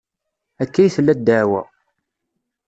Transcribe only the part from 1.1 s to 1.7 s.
ddeɛwa.